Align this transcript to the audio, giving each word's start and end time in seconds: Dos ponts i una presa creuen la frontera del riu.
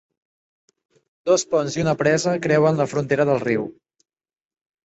Dos 1.29 1.43
ponts 1.51 1.77
i 1.79 1.83
una 1.85 1.95
presa 2.01 2.35
creuen 2.47 2.81
la 2.83 2.91
frontera 2.95 3.29
del 3.31 3.47
riu. 3.47 3.69